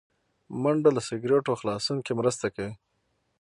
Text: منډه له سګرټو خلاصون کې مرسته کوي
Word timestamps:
منډه 0.61 0.89
له 0.95 1.01
سګرټو 1.07 1.53
خلاصون 1.59 1.97
کې 2.05 2.13
مرسته 2.19 2.45
کوي 2.55 2.73